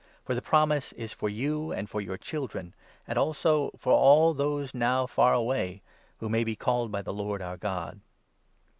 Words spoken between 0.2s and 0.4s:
For